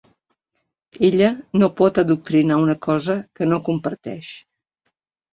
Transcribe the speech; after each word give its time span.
Ella 1.09 1.27
no 1.59 1.67
pot 1.81 1.99
adoctrinar 2.03 2.57
una 2.61 2.75
cosa 2.85 3.17
que 3.41 3.49
no 3.51 3.59
comparteix. 3.69 4.31